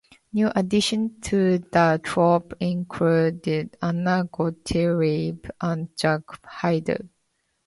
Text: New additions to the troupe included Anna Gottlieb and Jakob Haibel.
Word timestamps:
New 0.33 0.51
additions 0.55 1.11
to 1.29 1.59
the 1.59 2.01
troupe 2.03 2.55
included 2.59 3.77
Anna 3.83 4.23
Gottlieb 4.31 5.45
and 5.61 5.95
Jakob 5.95 6.41
Haibel. 6.41 7.07